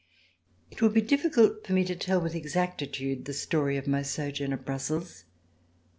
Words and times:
It 0.71 0.81
would 0.81 0.95
be 0.95 1.01
difficult 1.01 1.63
for 1.63 1.73
me 1.73 1.85
to 1.85 1.95
tell, 1.95 2.19
with 2.19 2.33
exactitude, 2.33 3.25
the 3.25 3.33
story 3.35 3.77
of 3.77 3.85
my 3.85 4.01
sojourn 4.01 4.51
at 4.51 4.65
Brussels. 4.65 5.25